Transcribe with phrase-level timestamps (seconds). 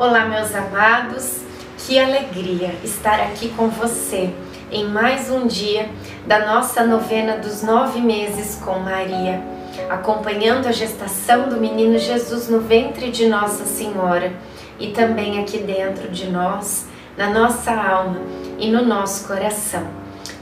[0.00, 1.42] Olá, meus amados,
[1.76, 4.32] que alegria estar aqui com você
[4.72, 5.90] em mais um dia
[6.26, 9.42] da nossa novena dos nove meses com Maria,
[9.90, 14.32] acompanhando a gestação do menino Jesus no ventre de Nossa Senhora
[14.78, 18.22] e também aqui dentro de nós, na nossa alma
[18.58, 19.86] e no nosso coração.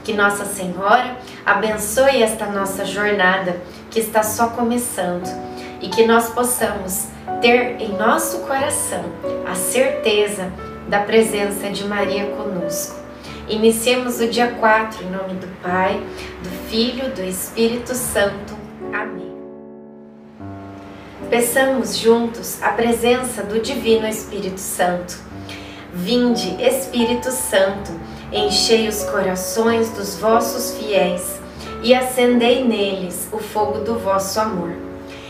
[0.05, 3.57] Que Nossa Senhora abençoe esta nossa jornada
[3.91, 5.27] que está só começando
[5.81, 7.09] e que nós possamos
[7.41, 9.03] ter em nosso coração
[9.45, 10.51] a certeza
[10.87, 12.95] da presença de Maria conosco.
[13.47, 15.99] Iniciemos o dia 4 em nome do Pai,
[16.43, 18.55] do Filho, do Espírito Santo.
[18.93, 19.33] Amém.
[21.29, 25.17] Peçamos juntos a presença do Divino Espírito Santo.
[25.93, 27.91] Vinde, Espírito Santo,
[28.31, 31.39] enchei os corações dos vossos fiéis
[31.81, 34.88] e acendei neles o fogo do vosso amor.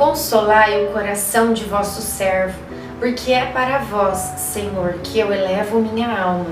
[0.00, 2.58] Consolai o coração de vosso servo,
[2.98, 6.46] porque é para vós, Senhor, que eu elevo minha alma.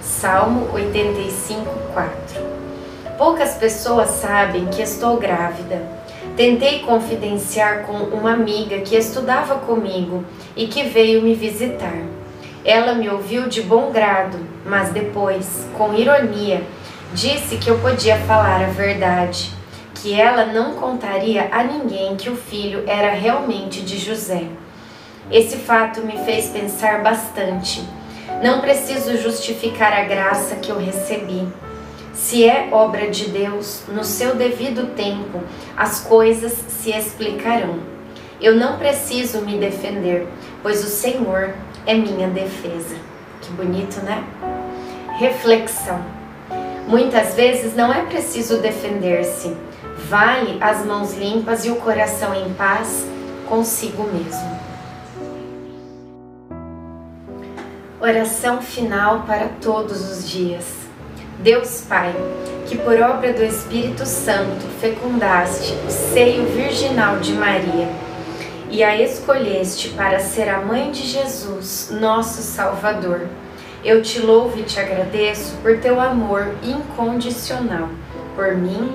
[0.00, 2.12] Salmo 85, 4
[3.18, 5.82] Poucas pessoas sabem que estou grávida.
[6.36, 12.04] Tentei confidenciar com uma amiga que estudava comigo e que veio me visitar.
[12.64, 16.62] Ela me ouviu de bom grado, mas depois, com ironia,
[17.12, 19.55] disse que eu podia falar a verdade
[20.06, 24.44] que ela não contaria a ninguém que o filho era realmente de José.
[25.32, 27.82] Esse fato me fez pensar bastante.
[28.40, 31.48] Não preciso justificar a graça que eu recebi.
[32.14, 35.42] Se é obra de Deus, no seu devido tempo,
[35.76, 37.80] as coisas se explicarão.
[38.40, 40.28] Eu não preciso me defender,
[40.62, 41.52] pois o Senhor
[41.84, 42.94] é minha defesa.
[43.42, 44.22] Que bonito, né?
[45.18, 46.00] Reflexão.
[46.86, 49.56] Muitas vezes não é preciso defender-se,
[50.08, 53.04] Vale as mãos limpas e o coração em paz
[53.48, 54.56] consigo mesmo.
[58.00, 60.64] Oração final para todos os dias.
[61.40, 62.14] Deus Pai,
[62.68, 67.88] que por obra do Espírito Santo fecundaste o seio virginal de Maria
[68.70, 73.26] e a escolheste para ser a mãe de Jesus, nosso Salvador.
[73.84, 77.88] Eu te louvo e te agradeço por teu amor incondicional
[78.36, 78.94] por mim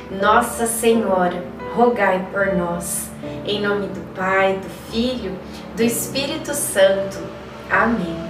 [0.19, 1.41] Nossa Senhora,
[1.73, 3.09] rogai por nós.
[3.45, 5.31] Em nome do Pai, do Filho,
[5.73, 7.17] do Espírito Santo.
[7.69, 8.20] Amém.